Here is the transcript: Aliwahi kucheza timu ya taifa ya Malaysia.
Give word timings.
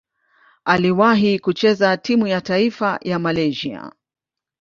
Aliwahi 0.65 1.39
kucheza 1.39 1.97
timu 1.97 2.27
ya 2.27 2.41
taifa 2.41 2.99
ya 3.01 3.19
Malaysia. 3.19 3.91